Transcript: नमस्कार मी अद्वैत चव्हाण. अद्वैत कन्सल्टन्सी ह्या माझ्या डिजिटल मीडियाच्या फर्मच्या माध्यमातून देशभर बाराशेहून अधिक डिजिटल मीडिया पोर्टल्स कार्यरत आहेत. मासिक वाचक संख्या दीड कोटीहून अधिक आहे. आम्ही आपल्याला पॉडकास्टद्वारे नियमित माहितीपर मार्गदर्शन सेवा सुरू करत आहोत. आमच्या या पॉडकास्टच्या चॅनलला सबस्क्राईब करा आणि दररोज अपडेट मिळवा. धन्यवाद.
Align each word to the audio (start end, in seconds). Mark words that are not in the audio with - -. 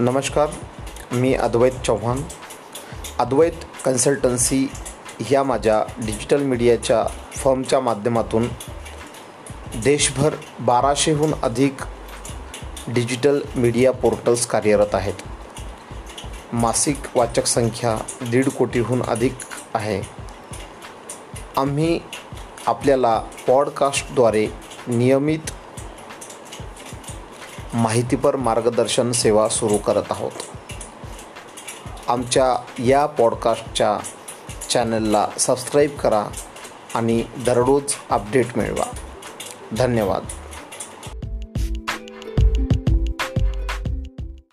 नमस्कार 0.00 0.48
मी 1.12 1.34
अद्वैत 1.34 1.72
चव्हाण. 1.86 2.20
अद्वैत 3.18 3.52
कन्सल्टन्सी 3.84 4.66
ह्या 5.20 5.42
माझ्या 5.42 5.84
डिजिटल 5.98 6.42
मीडियाच्या 6.42 7.04
फर्मच्या 7.36 7.80
माध्यमातून 7.80 8.48
देशभर 9.84 10.34
बाराशेहून 10.60 11.34
अधिक 11.42 11.76
डिजिटल 12.88 13.40
मीडिया 13.56 13.92
पोर्टल्स 13.92 14.46
कार्यरत 14.46 14.94
आहेत. 14.94 15.14
मासिक 16.52 16.96
वाचक 17.14 17.46
संख्या 17.46 17.98
दीड 18.30 18.48
कोटीहून 18.48 19.02
अधिक 19.02 19.34
आहे. 19.74 20.02
आम्ही 21.56 22.00
आपल्याला 22.66 23.18
पॉडकास्टद्वारे 23.18 24.46
नियमित 24.88 25.50
माहितीपर 27.74 28.36
मार्गदर्शन 28.36 29.12
सेवा 29.12 29.48
सुरू 29.48 29.76
करत 29.76 30.02
आहोत. 30.10 30.30
आमच्या 32.08 32.56
या 32.84 33.06
पॉडकास्टच्या 33.06 33.98
चॅनलला 34.70 35.28
सबस्क्राईब 35.38 35.98
करा 35.98 36.26
आणि 36.94 37.24
दररोज 37.36 37.82
अपडेट 38.10 38.46
मिळवा. 38.56 38.96
धन्यवाद. 39.78 40.24